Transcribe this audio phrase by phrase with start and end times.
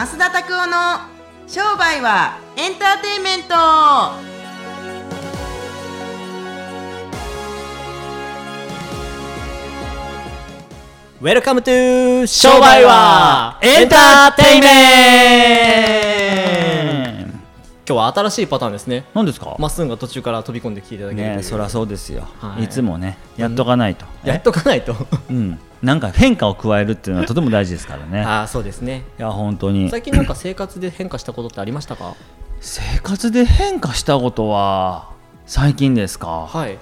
[0.00, 0.76] 増田拓夫の
[1.46, 3.54] 商売はエンターテインメント。
[11.20, 16.09] Welcome to 商売はエンターテイメント
[17.90, 19.04] 今日は新しいパターンですね。
[19.14, 19.56] 何ですか？
[19.58, 22.64] まっすんが途中から飛び込んできていただけるねそりゃそうですよ、はい。
[22.64, 24.94] い、つもねやっとかないと、やっとかないと。
[25.28, 25.58] うん。
[25.82, 28.22] なんか変化を加えるっていうのはとても大事ですからね。
[28.22, 29.02] ああそうですね。
[29.18, 29.90] いや本当に。
[29.90, 32.14] 最近なんか生活で変化したことってありましたか
[32.60, 35.08] 生活で変化したことは
[35.46, 36.78] 最近ですかはい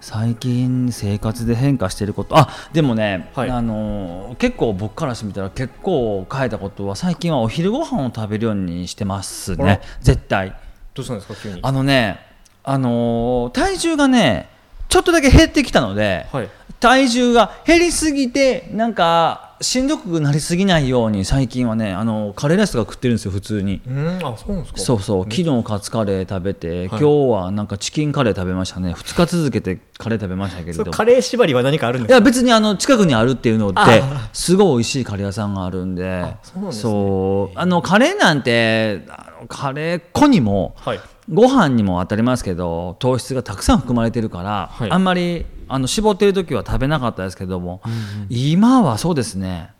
[0.00, 2.36] 最近生活で変化してること。
[2.38, 3.50] あでもね、はい。
[3.50, 9.80] あのー結構僕からしてみたら結構変えたことは最近はお昼ご飯を食べるようにしてますね。
[10.00, 10.54] 絶対。
[10.94, 11.60] どうしたんですか急に。
[11.62, 12.18] あのね
[12.64, 14.48] あのー体重がね
[14.88, 16.48] ちょっとだけ減ってきたので、はい。
[16.80, 23.82] 体重が減りすぎてなんかしんどくなりすぎないように最近はねあのカレーライスが食ってるんですよ普通に。
[23.86, 24.80] うんあそうなんですか？
[24.80, 25.24] そうそう。
[25.24, 28.94] 昨日カツカレー食べて、今日はなんかチキンカレー食べましたね。
[28.94, 30.90] 2日続けてカレー食べましたけれど。
[30.90, 34.30] カレー縛りは何かあるんでいやすか別にあの近くにあるっていうのってあ。
[34.32, 36.24] すごい美味しいカレー屋さんがあるんで。
[36.70, 37.58] そう。
[37.58, 41.00] あのカレーなんてあのカレー粉にもはい。
[41.28, 44.90] ご飯にも当たりますけど糖質がたくさん含まれてるから、はい。
[44.90, 47.80] あんまりあの絞ってる時は食べなかったですけども、
[48.28, 49.70] 今はそうですね。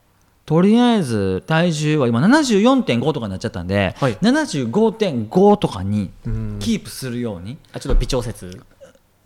[0.47, 4.17] とりあえず体重は今74.5とかになっちゃったんで、はい。
[4.17, 6.57] 75.5とかにうん。
[6.61, 8.61] キープするように、あちょっと微調節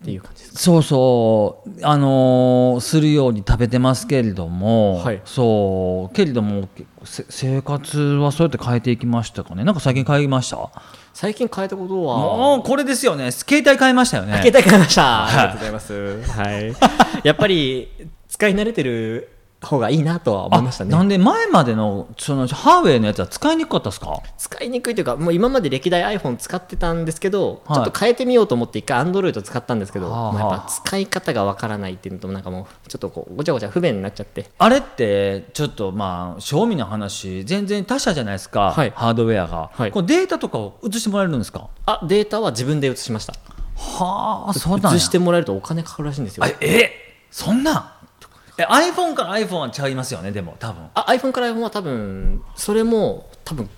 [0.03, 0.59] っていう感じですか？
[0.59, 1.69] そうそう。
[1.83, 5.21] あのーするように食べてますけれども、はい。
[5.25, 6.15] そう。
[6.15, 6.67] けれども
[7.03, 9.63] せ生活はそうやって変えていきましたかね。
[9.63, 10.69] なんか最近変えました？
[11.15, 15.25] 最近変えたことはもうこれですよね携帯変えましたよね携帯買いました。
[15.27, 16.21] ありがとうございます。
[16.23, 16.75] はい。
[17.23, 17.89] やっぱり
[18.27, 19.29] 使い慣れてる
[19.65, 20.93] 方がいいなとは思いましたね。
[20.93, 24.21] あなんで前までのそのハーウェイのやつは使いにくかったですか？
[24.37, 27.75] 使いにくいというか、もう今まで歴代 iPhone 使ってたんですけど、はい。
[27.75, 30.39] ちょっと変えてみようと思って一回 Android 使ったんですけど、はあはあ。
[30.39, 34.49] やっぱ使い方がわからないっていうのと、なんかもうちょっとこうごちゃごちゃ不便になっちゃって。
[34.57, 38.91] あれってちょっとまあ賞味の話全然他社じゃないですか、はい。
[38.95, 39.91] ハードウェアが、はい。
[39.91, 41.69] こうデータとかを移してもらえるんですか？
[41.85, 43.33] あ、データは自分で移しました。
[43.77, 44.97] はあそうなんや。
[44.97, 46.45] 移してもらえるとお金かかるらしいんですよ。
[46.45, 46.47] あ。
[46.61, 46.91] え
[47.29, 47.91] そんなん？
[48.57, 50.87] え iPhone から iPhone は違いますよねでも多分。
[50.93, 53.69] あ iPhone から iPhone は多分、それも多分、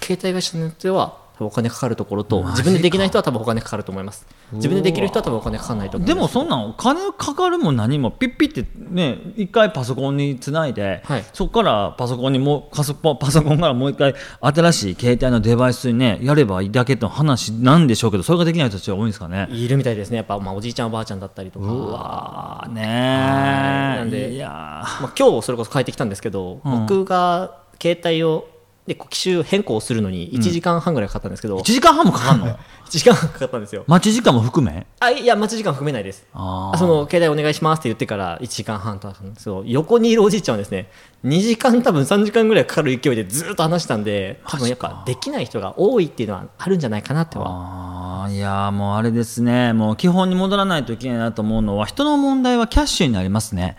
[0.00, 4.26] 携帯会社によっては、お金かかるところと自分でできない人は多分お金かかると思います。
[4.52, 6.16] 自分でできる人は多分お金かかんないと思います。
[6.16, 11.24] でもそんなんお金かかるも何もピッピってね一回パソコンにつないで、はい。
[11.32, 19.48] そこからパソコンにもうパソパソコンからもう一回新しい携帯のデバイスにねやればいいだけの話なんでしょうけどそれができない人たちは多いんですかね。
[19.50, 20.18] いるみたいですね。
[20.18, 21.66] やっぱ、まあ、おじいちゃんおばあちゃんだったりとか。
[21.66, 23.98] うわーねはい。
[23.98, 25.02] なんでいやー。
[25.02, 26.80] まあ、今日それこそ帰ってきたんですけど、うん。
[26.86, 28.46] 僕が携帯を
[28.86, 32.56] で機種変更するのに1時間半ぐらいかかったんですけど、1時間半もかかんの？1
[32.90, 33.84] 時間半かかったんですよ。
[33.86, 34.86] 待ち時間も含め？
[35.00, 36.26] あいや待ち時間含めないです。
[36.32, 36.76] あー。
[36.76, 40.90] あその携帯お願いしますって言ってから1時間半とかなんですけど横にいるおじいちゃんはですね
[41.24, 47.44] 2時間多分3時間ぐらいかかる勢いでずっと話したんで多分やっぱできない人が多いっていうのはあるんじゃないかなっては。
[47.48, 49.72] あーいやーもうあれですね。
[49.72, 53.76] もう基本に戻らないといけないなと思うのは人の問題はキャッシュになりますね。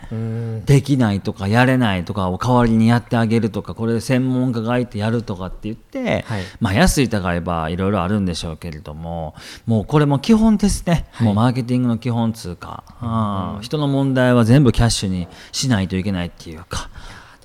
[0.66, 6.42] できないとかやれないとかを代わりにやってあげるとかこれ専門家がいてやるとかって言って、はい。
[6.60, 9.34] まあ安い高いばいろいろあるんでしょうけれどもも
[9.68, 16.90] うこれも基本ですね、もうマーケティングの基本通貨、うん人の問題は全部キャッシュにしないといけないっていうか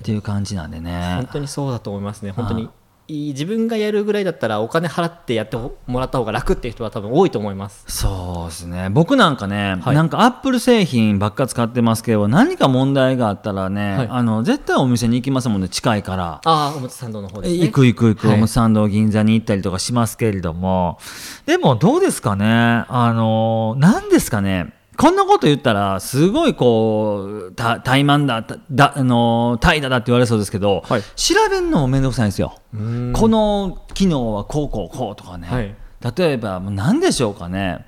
[0.00, 1.14] っていう感じなんでね。
[1.16, 2.32] 本当にそうだと思いますね。
[2.32, 2.68] 本当にいい
[3.32, 7.84] 自分がやるぐらいだったらお金払ってやってもらった方が楽っていう人は多分多いと思います。
[7.88, 8.88] そうですね。
[8.90, 9.94] 僕なんかね、はい。
[9.94, 14.08] なんかアップル製品ばっか使ってますけど何か問題があったらね、はい。
[14.10, 15.68] あの絶対お店に行きますもんね。
[15.68, 16.40] 近いから。
[16.44, 17.64] ああおむつ参道の方ですね。
[17.66, 18.36] 行く行く行く、はい。
[18.36, 20.98] おむつ参道銀座に行ったりとかしますけれども。
[21.46, 22.84] でもどうですかね。
[22.88, 31.02] あの何ですかねこんなこと言ったらすごいこうた怠慢だただあの怠惰だって言われそうですけど、はい。
[31.16, 32.54] 調べるのも面倒くさいんですよ。
[32.70, 32.78] こ
[33.28, 35.74] の機能はこうこうこうとかね、はい。
[36.16, 37.86] 例えばもう何でしょうかね。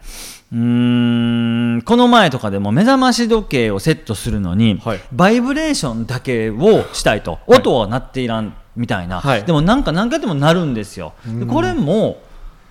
[0.52, 5.00] うーんこの前とかでも目覚まし時計をセットするのに、はい。
[5.12, 7.38] バイブレーションだけをしたいと。
[7.46, 9.44] 音は鳴っていらんみたいな、はい。
[9.44, 11.12] でもなんか何回でも鳴るんですよ。
[11.26, 12.18] でこれも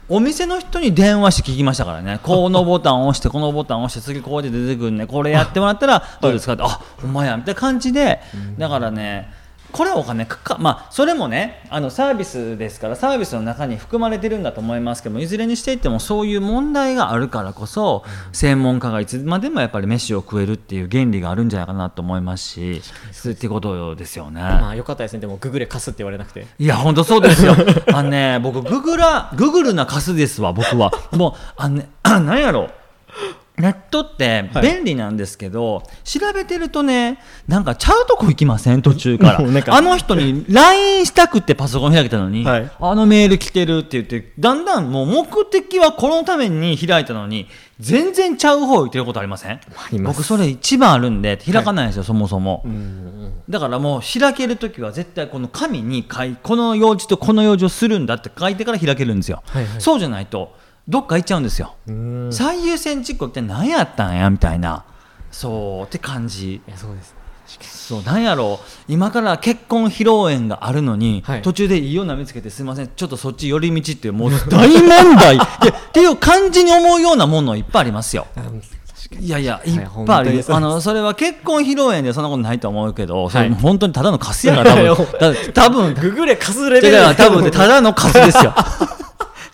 [0.09, 2.19] お店の人に電話して聞きましたからね。
[2.23, 6.53] このボタンを押してこのボタンを押して次こうで出てくるねこれやってもらったらどうですか？
[6.53, 6.67] って、あ
[7.01, 7.37] ほんまや。
[7.37, 8.19] みたいな感じで。
[8.57, 9.31] だからね
[9.73, 22.81] これはお金かかまあそれもねあのサービスですからサービスの中に含まれてるんだと思いますけどもいずれにしていってもそういう問題があるからこそ、専門家がいつまでもやっぱり飯を食えるっていう原理があるんじゃないかなと思いますし
[23.11, 24.41] そうってことですよね。
[24.41, 27.55] まあよかったですねでもググレ貸すって言われなくていや、本当そうですよ。
[27.93, 30.91] あのね、僕、ググラ、ググルなカスですわ、僕は。
[31.11, 32.69] もう、あのね、 なんやろ。
[33.57, 34.63] ネットってはい。
[34.63, 38.81] 便利なんですけど、調べてるとね、なんかちゃうとこ行きません？
[38.81, 39.39] 途中から。
[39.39, 42.71] あの人に LINE したくってパソコン開けたのに、はい。
[42.79, 47.47] あのメール来てるって言って、だんだんもう目的はこのために開いたのに、
[47.79, 49.59] 全然ちゃう方行ってることありません？
[50.03, 52.63] 僕それ一番あるんで、開かないんですよ、そもそも。
[52.65, 59.81] うんうんだからもう開けるときは絶対この紙に書いこの用事とこの用事をするんだって書いてから開けるんですよ、はいはい。
[59.81, 60.55] そうじゃないと
[60.87, 62.29] どっか行っちゃうんですよ、うん。
[62.31, 64.83] 最優先事項って何やったんやみたいな。
[65.31, 66.61] そうって感じ。
[66.75, 67.15] そうです。
[67.61, 68.59] そうなんやろ。
[68.61, 71.41] う今から結婚披露宴があるのに、はい。
[71.41, 75.37] 途中でいいような見つけてすいませんちょっとそっち寄り道ってもう大問題。
[75.61, 78.27] でっていう感じに思うようなものいっぱいありますよ。
[79.19, 79.75] いやいや、いっ
[80.07, 85.07] ぱいある、そうあのそれは結婚披露宴でそんなことないと思うけど、それはい本当にただのカスやから、多分。
[85.19, 88.55] だ多分ググレ貸すレベル多分ねただのカスですよ。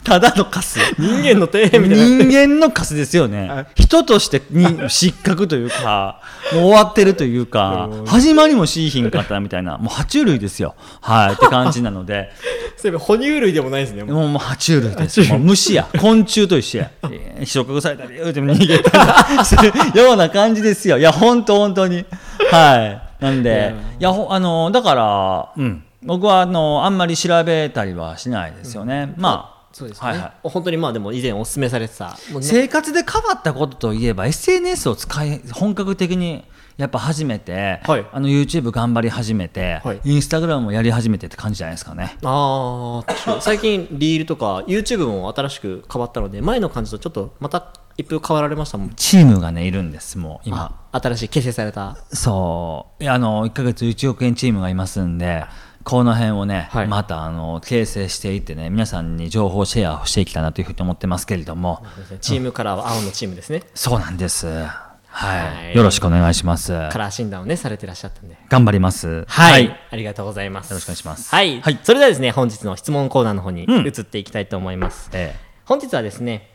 [0.04, 0.80] ただのカス。
[0.98, 6.22] 人間の底辺みたいな人間のカスですよね、はい人としてに失格というか、
[6.54, 12.31] もう終わってるというか、始まりもしいひんかったみたいな、もう爬虫類ですよ、はい、って感じなので、
[12.78, 15.22] そういえば哺乳類でもないですねもうもう爬虫類です。
[15.24, 16.92] もう虫や、昆虫と一緒や。
[17.12, 20.98] えー触覚されたり、言うても逃げたりするような感じですよ。
[20.98, 22.06] いや、本当本当に。
[22.52, 23.24] はい。
[23.24, 25.84] なんで、いや、ほあの、だから、うん。
[26.04, 29.13] 僕は、あの、あんまり調べたりはしないですよね。
[29.18, 30.50] まあ、そうですね、はいはい。
[30.50, 32.12] 本当にまあでも以前お勧めされてた。
[32.12, 32.42] ね。
[32.42, 36.44] 生活で変わったことといえば SNS を使い本格的に
[36.77, 38.06] やっぱ始めて、はい。
[38.12, 40.01] あの YouTube 頑張り始めて、はい。
[40.04, 42.18] インスタグラムもやり始めてって感じじゃないですかね。
[42.24, 48.89] ああ最近リールとか YouTube も新しく変わったので前の感じとちょっとまた一風変わられましたもん。
[48.95, 50.80] チームがねいるんですもう今。
[50.92, 51.98] あ新しい結成された。
[52.12, 53.10] そう。
[53.10, 55.45] あの1ヶ月1億円チームがいますんで
[55.90, 56.88] この辺をね、はい。
[56.88, 61.84] またあの形成していってね皆さんに情報シェアをしていきたいなというふうに思ってますけれども。
[62.22, 63.64] チームカラーは青のチームですね。
[63.74, 64.48] そうなんです。
[64.48, 64.66] はい、
[65.10, 65.76] はい。
[65.76, 66.74] よろしくお願いします。
[66.90, 68.38] カラー診断をねされてらっしゃったんで。
[68.50, 69.26] 頑張ります。
[69.28, 70.70] はい、ありがとうございます。
[70.70, 71.34] よろしくお願いします。
[71.34, 71.80] はい、はい。
[71.82, 73.86] それではですね本日の質問コーナーの方にうん。
[73.86, 76.52] 移っていきたいと思います、え本日はですね、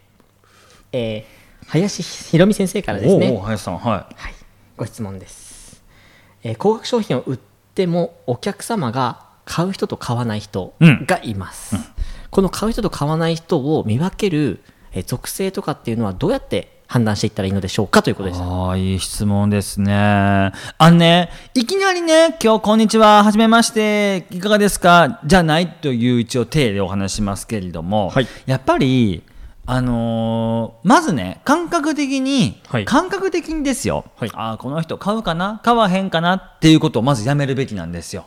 [0.93, 3.31] えー、林博美先生からえですね。
[3.31, 4.35] おお林さんははい、
[4.77, 5.83] ご質問です、
[6.45, 7.39] えー高額商品を売っ
[7.75, 11.05] てもお客様が買う人と買わない人うん。
[11.06, 11.76] がいます、
[12.31, 14.61] この買う人と買わない人を見分ける、
[14.93, 18.41] えー属性とかっていうのはどうやって判断していったらいいのでしょうかということです。
[18.41, 19.93] ああ、いい質問ですね。
[19.96, 20.52] あ
[20.82, 25.20] のね、いきなりね、今日こんにちは、はじめまして、いかがですか？
[25.25, 28.29] じゃないという一応体でお話しますけれども、はい。
[28.47, 29.25] やっぱり、
[29.67, 32.85] あのーまずね、感覚的に、はい。
[32.85, 34.31] 感覚的にですよ、はい。
[34.35, 35.61] ああ、この人買うかな？
[35.64, 36.35] 買わへんかな？
[36.35, 38.26] っていうことをまずやめるべきなんですよ。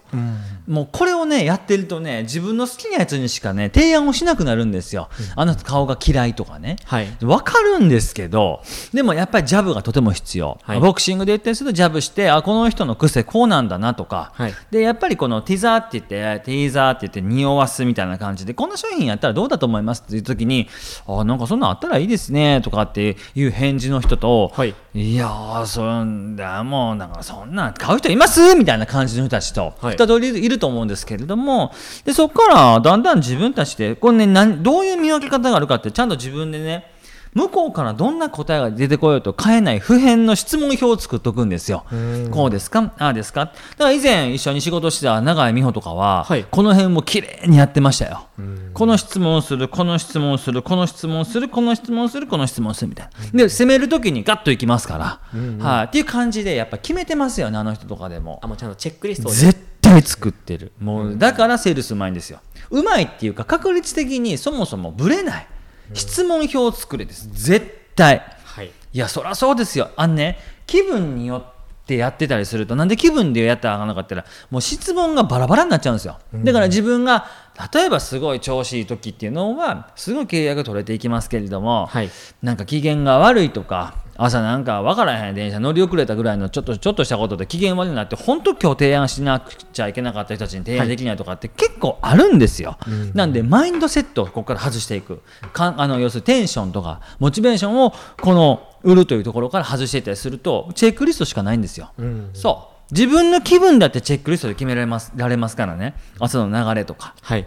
[0.68, 7.18] もうこれをねやってるとね自分の好きなやつにしかね提案をしなくなるんですよ、あの人顔が嫌いとかね、はい。
[7.22, 8.62] わかるんですけど
[8.94, 10.80] でもやっぱりジャブがとても必要、はい。
[10.80, 14.54] ボクシングで言ったりするとジャブしてあこの人の癖こうなんだなとか、はい。
[14.70, 20.68] でやっぱりこのティザーって言ってティザーって言って匂わすみたいな感じでこんな商品やったらどうだと思いますっていう時に
[21.08, 24.76] あなんかそんなんあったらいいですねとかっていう返事の人と、はい。
[24.94, 28.56] いやーそんだもうなんかそんなん買う人います？
[28.56, 31.74] みたいな感じの人たちとは通りいると思うんですけれども
[32.06, 36.92] でそこからだんだん自分たちでこれ、ね、なんどういう見分け方があるかってちゃんと自分でね
[37.34, 41.86] 向こうからどんな答えが出てこようと変えない普遍の質問表を作っておくんですよ。
[42.32, 42.94] こうですか？
[42.98, 43.46] ああですか？
[43.46, 46.46] だから以前一緒に仕事してた永井美穂とかは、はい。
[46.50, 48.28] この辺も綺麗にやってましたよ。
[48.74, 53.44] この質問をする、この質問をする、この質問をする、この質問をする、この質問をするみたいな。
[53.44, 55.20] で、攻めるときにガッといきますから、
[55.60, 58.40] はい、っていう感じでやっぱ決めてますよね、あの人とかでも。
[58.42, 58.48] あ。
[58.48, 60.72] もうちゃんとチェックリストを絶対作ってる。
[60.80, 62.40] もう、だからセールスうまいんですよ。
[62.70, 65.48] うまいっていうか、確率的にそもそもブレない。
[65.94, 67.30] 質問表を作れです。
[67.32, 68.22] 絶対。
[68.44, 69.90] はいいや、そりゃそうですよ。
[69.96, 71.54] あのね、気分によっ
[71.86, 76.18] てやってたりすると、なんで気分でやったらあかんなかったら、もう質問がバラバラになっちゃうんですよ。
[76.34, 77.28] だから自分が、
[77.74, 82.10] 例えばすごい調子いい時っていうのは、すごい契約取れていきますけれども、はい
[82.42, 92.78] なんか機嫌が悪いとか、朝なんか分からへん電車乗り遅れたぐらいのちょっとちょっとしたことで機嫌悪くなって本当今日提案しなくちゃいけなかった人たちに提案できないとかって結構あるんですよ、
[93.14, 95.22] なんでマインドセットをここから外していく。
[95.54, 101.92] かんあの要するにテンションとかモチベーションをこの売るというところから外していったりするとチェックリストしかないんですよ、
[102.34, 102.94] そう。
[102.94, 105.96] 自分の気分だってチェックリストで決められますられますからね。
[106.20, 107.14] 朝の流れとか。
[107.22, 107.46] はい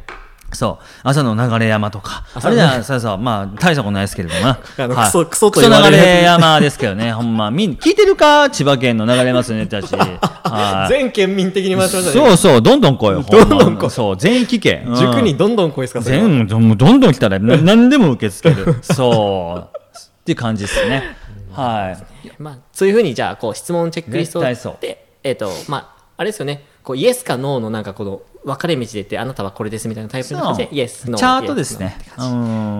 [0.52, 0.84] そう。
[1.02, 2.24] 朝の流れ山とか。
[2.34, 3.18] あれじゃそうそう。
[3.18, 4.54] まあ大したことないですけれどもな。
[5.04, 7.12] クソクソと流言われ山ですけどね。
[7.12, 7.50] ほんま。
[7.50, 8.50] みん聞いてるか？
[8.50, 10.92] 千葉県の流れますねたち はい。
[10.92, 12.26] 全県民的に回しましたね。
[12.26, 12.62] そうそう。
[12.62, 14.16] どんどん来いよどんどん来そう。
[14.16, 14.94] 全員聞けうん。
[14.96, 16.00] 塾にどんどん声ですか？
[16.00, 18.76] 全どんどん来たらな何でも受け付ける。
[18.82, 19.78] そう。
[20.00, 21.16] っていう感じですね。
[21.52, 22.32] はい。
[22.38, 24.40] まあ、そういうふうにじゃあこう質問チェックリスト
[24.80, 26.64] で、えっとまあ、あれですよね。
[26.82, 31.98] こうイエスかノーのなんかこの分かれ道で言ってあなたはこれですみたいなタイプの感じでイエスノーチャートですね。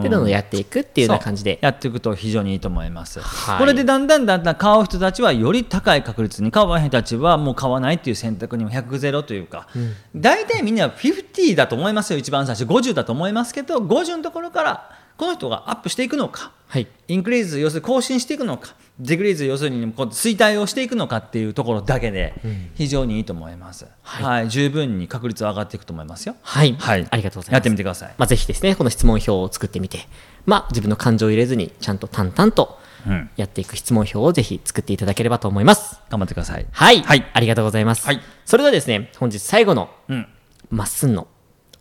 [0.02, 0.20] でどん。
[0.20, 1.58] どんやっていくっていうような感じで。
[1.60, 3.58] やっていくと非常にいいと思います、はい。
[3.58, 9.68] これでだんだんだんだん買う人たちはより高い確率に買わへん人たちはもう買わないっていう選択にも100ゼロというか、
[10.16, 12.64] 大体みんな50だと思いますよ一番最初。
[12.64, 14.90] 50だと思いますけど50のところから
[15.20, 16.88] この人がアップしていくのかはい。
[17.08, 22.32] インクリーズ要するに更新していくのかデクリーズ要するにこう衰退をしていくのかっていうところだけで
[22.74, 24.48] 非常にいいと思います、はい。
[24.48, 26.36] 十分に確率は上がっていくと思いますよ。
[26.40, 27.06] はい、はい。
[27.10, 27.52] ありがとうございます。
[27.52, 28.14] やってみてください。
[28.16, 29.98] まあ、ぜひですねこの質問票を作ってみて、
[30.46, 33.28] まあ、自分の感情を入れずにちゃんと淡々とうん。
[33.36, 36.00] やっていく質問票をぜひ作っていただければと思います。
[36.08, 36.66] 頑張ってください。
[36.70, 37.26] はい、はい。
[37.34, 38.20] ありがとうございます、はい。
[38.46, 40.26] それではですね本日最後のうん。
[40.70, 41.28] まっすんの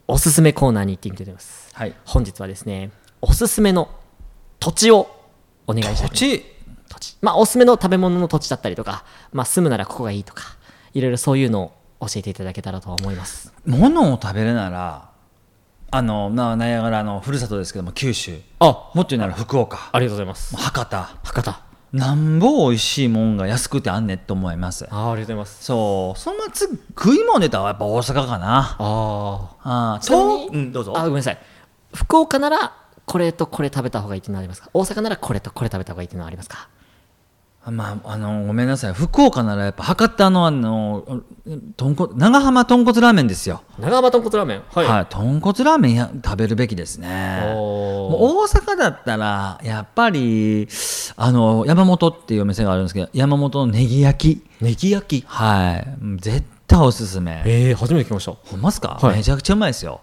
[0.10, 1.70] おすすめコーナーに行ってみたいと思います。
[1.76, 1.94] はい。
[2.04, 2.90] 本日はですね
[3.22, 3.90] おすすめの
[4.60, 5.10] 土地を
[5.68, 6.10] お願いしたい。
[6.10, 6.46] 土地？
[6.90, 7.18] 土地。
[7.22, 10.44] まあおすすめの食べ物の土地だったりとか、まあ、住むならここがいいとか
[10.94, 13.54] いろいろそういうのを教えていただけたらと思います。
[13.66, 15.10] 物を食べるなら
[15.92, 18.40] あのなナイアガラのふるさとですけども九州。
[18.60, 19.90] あもっと言うなら福岡。
[19.92, 20.56] ありがとうございます。
[20.56, 21.04] 博多。
[21.24, 21.62] 博多。
[21.92, 24.88] なんぼ美味しいもんが安くてあんねんと思います。
[24.92, 25.64] あありがとうございます。
[25.64, 26.20] そう。
[26.20, 28.76] その次食い物で言ったらやっぱ大阪かな。
[28.78, 30.94] ああちなみにとうんどうぞ。
[30.96, 31.38] あごめんなさい。
[31.96, 32.74] 福岡なら
[33.10, 34.70] これとこれ食べた方がいいっていうのはありますか？
[34.72, 36.70] 大阪ならこれとこれ食べた方がいいっていうのはありますか？
[37.66, 38.94] まあ、あのごめんなさい。
[38.94, 41.24] 福岡ならやっぱ博多のあの
[41.76, 43.64] 豚骨長浜豚骨ラーメンですよ。
[43.80, 44.64] 長浜豚骨ラーメン？
[44.72, 47.42] ははい、豚骨ラーメンや食べるべきですね。
[47.54, 50.68] もう大阪だったらやっぱり
[51.16, 54.50] あの山本っていうお店があるんですけど山本のネギ焼き。
[54.62, 55.26] ネギ焼き？
[55.28, 55.88] はい。
[56.18, 57.44] 絶対おすすめ。
[57.46, 58.34] ええ初めて聞きました。
[58.34, 59.18] ほんまっすか、はい。
[59.18, 60.02] めちゃくちゃうまいですよ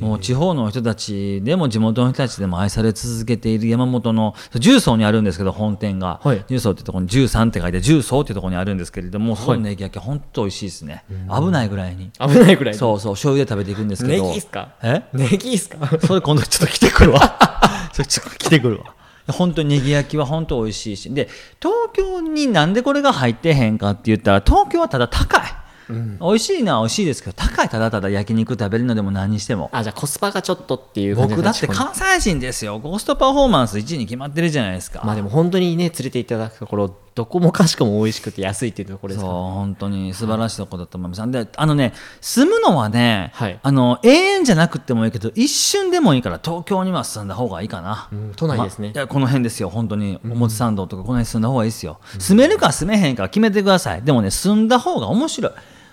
[0.00, 6.44] もう地方の人たちでも地元の人たちでも愛され続けている山本の重曹にあるんですけど本店が、はい。
[6.48, 11.04] 重曹ってところに13って書いて重曹ってところにあるんですけれども、そのネギ焼き本当美味しいですね。
[11.30, 12.10] 危ないぐらいに。
[12.20, 14.74] 危ないぐらいそうそう醤油で食べていくんですけネどギっすか？
[14.82, 15.02] え？
[15.12, 15.98] ネギっすか？
[16.06, 17.38] それ今度ちょっと来てくるわ。
[17.92, 18.94] それちょっと来てくるわ。
[19.28, 21.12] 本当にネギ焼きは本当美味しいし。
[21.12, 21.28] で
[21.60, 25.42] 東京になんでこれが入ってへんかって言ったら東京はただ高い、
[25.88, 29.70] 美味しいのは美味しいですけど高いただただ焼肉食べるのでも何にしても。
[29.72, 32.80] あじゃあコスパがちょっとっていう感じ僕だってか関西人ですよ。
[32.80, 39.36] コストパフォーマンス1位に決まってるじゃないですか、まあでも本当にね連れていただくところどこもかしこも美味しくて安いっていうところですそうか。
[39.36, 43.58] ら本当に素晴らしいところだと思います、であのね住むのはね、はい。
[43.62, 48.88] あの永遠じゃなくてもいいけど一瞬でもいいから東京には住んだ方がいいかな、うん都内ですね。
[48.88, 50.20] まいやこの辺ですよ本当に。
[50.24, 54.02] 表参道とかこの辺住んだ方がいいですよ、住めるか住めへんか決めてください。
[54.02, 55.52] でもね住んだ方が面白い、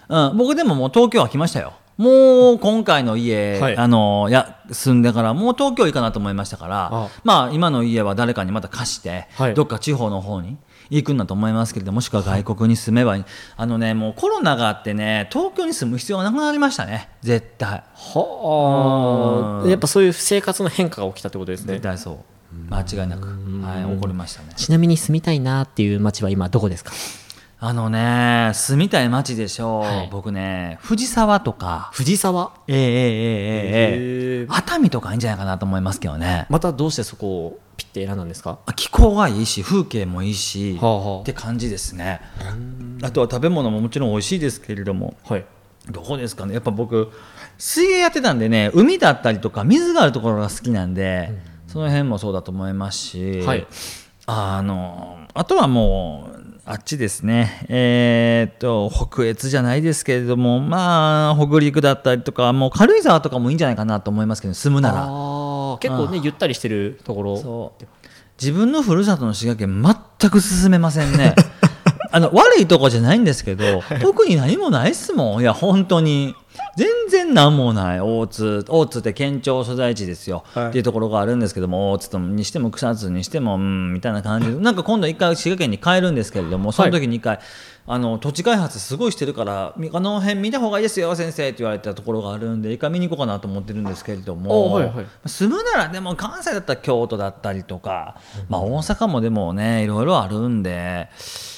[0.09, 1.73] うん、僕でももう東京は来ましたよ。
[1.95, 3.77] もう今回の家、はい。
[3.77, 9.53] あのや住んでからもう東京いいかなと思いましたからあまあ今の家は誰かにまた貸して、はい。
[9.53, 10.57] どっか地方の方に
[10.89, 17.09] 行くんだと思いますけれどもしくは外国に住めばいい、あのねもうコロナがあってね東京に住む必要がなくなりましたね。
[17.21, 17.83] 絶対。
[18.15, 18.21] うん。
[18.21, 21.73] はあやっぱそういう生活の変化が起きたってことですね。
[21.73, 22.17] 絶対そう。
[22.69, 24.49] 間違いなく、はい、起こりましたね。
[24.55, 26.91] ちなみに住みたいなっていう街は今どこですか？
[27.65, 30.09] あのね住みたい街でしょう、はい。
[30.11, 31.91] 僕ね藤沢とか。
[31.93, 32.51] 藤沢？
[32.67, 32.91] えええええ
[34.41, 36.45] ええ熱海とかいいんじゃないかなと思いますけどね。
[36.49, 38.59] またどうしてそこをピッて選んだんですか？
[38.75, 41.21] 気候がいいし風景もいいし、はあはあ。
[41.21, 42.19] って感じですね。
[43.01, 45.15] あとは食べ物ももちろん美味しいですけれども。
[45.23, 45.45] はい。
[45.89, 46.55] どこですかね？
[46.55, 47.13] やっぱ僕
[47.57, 51.31] 水泳やってたんでね海だったりとか水があるところが好きなんで、
[51.67, 53.65] その辺もそうだと思いますし、はい。
[54.25, 57.65] あのあとはもうあっちですね。
[57.67, 65.01] えーっと北越じゃないですけれどもまあ北陸だったりとかもう軽井沢とかもいいんじゃないかなと思いますけど住むなら。
[65.79, 67.37] 結構ねゆったりしてるところ。
[67.37, 67.85] そう。
[68.39, 71.35] 自分のふるさとの滋賀県全く進めませんね。
[72.11, 75.41] あの悪いとこじゃないんですけど、特に何もないっすもん。
[75.41, 76.35] いや本当に
[76.75, 77.99] 全然何もない。
[77.99, 80.67] 大津大津って県庁所在地ですよ、はい。
[80.69, 84.55] っていうところがあるんですけども大津とにしても草津にしてもうんみたいな感じで。
[84.59, 87.39] なんか今度一回滋賀県に帰るんですけれどもその時に一回、
[87.85, 95.05] あの土地開発すごいしてるからみあの辺見た方がいいですよ先生って言われたところがあるんで一回見に行こうかなと思ってるんですけれども、おはいはい。
[95.25, 98.15] 住むならでも関西だったら京都だったりとか、
[98.49, 101.52] まあ、大阪もでもねいろいろあるんでうん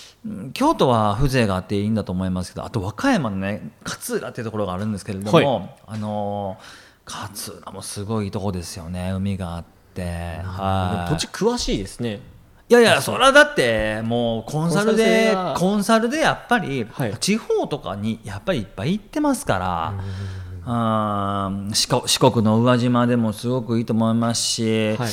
[0.54, 5.76] 京都は風情があっていいんだと思いますけどあと和歌山のね勝浦っていうところがあるんですけれども、はい。
[5.88, 11.14] あのー勝浦もすごいとこですよね海があって、はい。
[11.14, 12.20] 土地詳しいですね。
[12.68, 17.18] いやいやそれはだってもうコンサルでコンサルでやっぱりはい。
[17.20, 19.94] 地方とかにやっぱりいっぱい行ってますから、
[20.66, 21.72] うん。
[21.74, 25.10] 四国四国の宇和島でもすごくいいと思いますし、はい。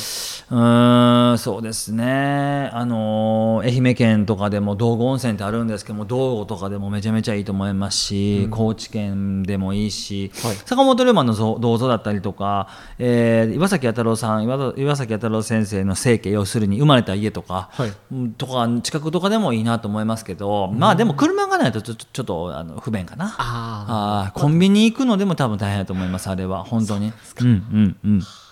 [0.51, 2.71] うんそうですね。
[2.73, 10.57] あの愛媛県とかでも道後温泉ってあるんですけども道後とかでもめちゃめちゃいいと思いますし、高知県でもいいし、はい。
[10.57, 12.69] 坂本龍馬の銅銅像だったりとか、
[12.99, 17.93] えー岩崎弥太郎さん岩岩崎弥太郎先生の生家要するに生まれた家とか、はい。
[18.13, 23.35] うんとか近くとかでもいいなと思いますけど、まあでも車がないとちょちょちょっとあの不便かな。
[23.39, 26.63] ああーコンビニ行くのでも多分大変だと思いますあれは。
[26.63, 27.13] 本当に。
[27.41, 28.21] うんうんうん。
[28.21, 28.52] あ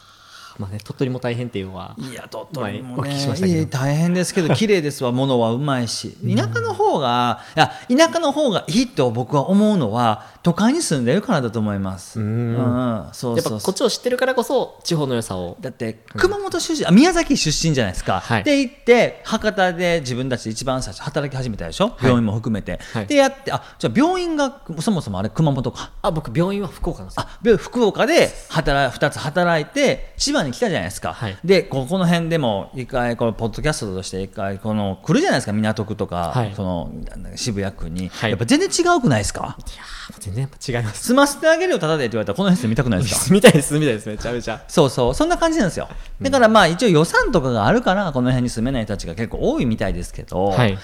[0.61, 6.17] まあね鳥取も大変っていうのはいや鳥取もねし大変ですけど綺麗ですわ物はうまいし。
[6.23, 12.21] 田舎の方がいや田舎の方がいいと僕は思うのは都会に住んでるからだと思います。
[12.21, 12.55] うん。
[12.55, 13.09] ん。
[13.12, 15.57] そうやっぱこっちを知ってるからこそ地方の良さを。
[15.61, 18.45] だって熊本出身、あ宮崎出身じゃないですか、はい。
[18.45, 23.07] で行って博多で自分たちで一番最初働き始めたでしょ、病院も含めて、はい。
[23.07, 25.93] でやってあじゃあ病院がそもそもあれ熊本か。
[26.02, 27.25] あ僕病院は福岡なんですよ。
[27.26, 31.37] あで福岡で働2つ働いて千葉に来たじゃないですか、はい。
[31.45, 35.52] でここの辺でも一回このポッドキャストとして一回この来るじゃないですか。
[35.52, 36.52] 港区とか、はい。
[36.54, 36.92] その
[37.37, 38.30] 渋谷区に、はい。
[38.30, 39.57] やっぱ全然違うくないですか？
[39.59, 41.04] いやー全然やっぱ違います。
[41.04, 43.21] 住ませてあげるよただでって言われたらこの辺住みたくないですか？
[43.26, 44.62] 住みたいです住みたいですめちゃめちゃ。
[44.69, 45.88] そうそうそんな感じなんですよ。
[46.21, 50.78] だからまあ一応予算とかがあるからこの辺に住めない人たちが結構多いみたいですけど、はい。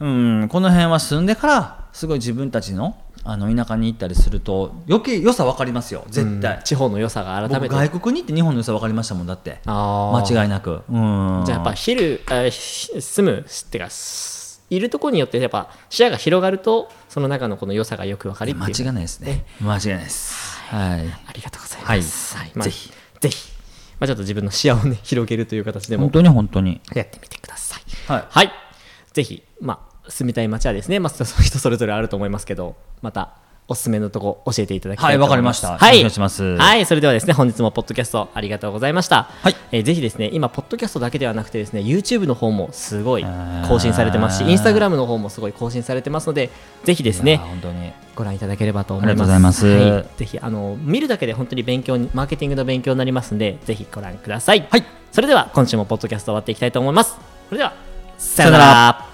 [0.00, 7.74] うん、この辺は住んでからすごい自分たちのあの田舎に行ったりすると余計良さ分かりますよ絶対、地方の良さが改めて。
[7.74, 9.60] 僕外国に行って日本の良さ分かりましたもんだって。
[9.64, 10.82] 間違いなく。
[10.90, 11.42] うん。
[11.46, 19.44] じゃあやっぱ昼住むってかすいるところによってやっぱ視野が広がるとその中のこの良さがよく分かり間違いないですね。
[19.60, 20.58] 間違いないです。
[20.68, 21.00] はい。
[21.00, 22.52] ありがとうございます、はい。
[22.54, 22.90] まあぜひ。
[23.20, 23.52] ぜひ、
[24.00, 26.80] まあ、ちょっと自分の視野をね広げるという形でも本当に本当に。
[26.94, 27.82] やってみてください。
[28.10, 28.24] はい。
[28.28, 28.52] はい。
[29.12, 33.34] ぜひまあ住みたい街はですね、まあ、そ人それぞれあると思いますけどまた
[33.68, 35.28] おすすめのとこ教えていただきたいと思います。
[35.28, 35.68] はいわかりました。
[35.68, 36.56] よろしくお願いします。
[36.56, 39.56] はいそれではですね本日もポッドキャストありがとうございました、はい。
[39.70, 43.24] えーぜひですね今ポッドキャストだけではなくてですね YouTube の方もすごい
[43.68, 46.50] 更新されてますし Instagram の方もすごい更新されてますので
[46.84, 47.92] ぜひですね本当に。
[48.14, 49.12] ご覧いただければと思います。
[49.12, 49.66] ありがとうございます。
[49.66, 50.18] はい。
[50.18, 54.66] ぜひあの見るだけで本当に勉強にマーケティングの勉強になりますので、ぜひご覧ください。
[54.70, 54.84] はい。
[55.12, 57.16] それでは今週もポッドキャスト終わっていきたいと思います。
[57.48, 57.72] それでは
[58.18, 59.11] ささよなら